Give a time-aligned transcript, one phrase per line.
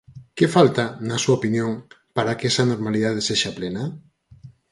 [0.37, 1.71] Que falta, na súa opinión,
[2.15, 3.83] para que esa normalidade sexa plena?